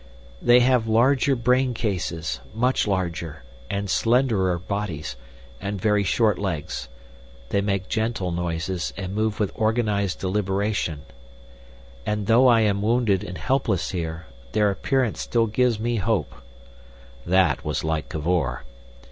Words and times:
"They 0.41 0.61
have 0.61 0.87
larger 0.87 1.35
brain 1.35 1.75
cases—much 1.75 2.87
larger, 2.87 3.43
and 3.69 3.87
slenderer 3.87 4.57
bodies, 4.57 5.15
and 5.61 5.79
very 5.79 6.03
short 6.03 6.39
legs. 6.39 6.89
They 7.49 7.61
make 7.61 7.87
gentle 7.87 8.31
noises, 8.31 8.93
and 8.97 9.13
move 9.13 9.39
with 9.39 9.51
organized 9.53 10.17
deliberation... 10.19 11.03
"And 12.03 12.25
though 12.25 12.47
I 12.47 12.61
am 12.61 12.81
wounded 12.81 13.23
and 13.23 13.37
helpless 13.37 13.91
here, 13.91 14.25
their 14.53 14.71
appearance 14.71 15.21
still 15.21 15.45
gives 15.45 15.79
me 15.79 15.97
hope." 15.97 16.33
That 17.23 17.63
was 17.63 17.83
like 17.83 18.09
Cavor. 18.09 18.63